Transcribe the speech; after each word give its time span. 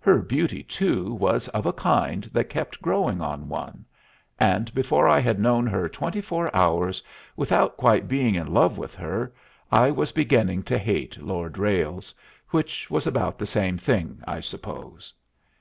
Her 0.00 0.18
beauty, 0.18 0.64
too, 0.64 1.14
was 1.14 1.46
of 1.50 1.64
a 1.64 1.72
kind 1.72 2.24
that 2.32 2.48
kept 2.48 2.82
growing 2.82 3.20
on 3.20 3.48
one, 3.48 3.84
and 4.36 4.74
before 4.74 5.06
I 5.06 5.20
had 5.20 5.38
known 5.38 5.64
her 5.68 5.88
twenty 5.88 6.20
four 6.20 6.50
hours, 6.56 7.04
without 7.36 7.76
quite 7.76 8.08
being 8.08 8.34
in 8.34 8.52
love 8.52 8.78
with 8.78 8.96
her, 8.96 9.32
I 9.70 9.92
was 9.92 10.10
beginning 10.10 10.64
to 10.64 10.76
hate 10.76 11.18
Lord 11.22 11.56
Ralles, 11.56 12.12
which 12.48 12.90
was 12.90 13.06
about 13.06 13.38
the 13.38 13.46
same 13.46 13.78
thing, 13.78 14.18
I 14.26 14.40
suppose. 14.40 15.14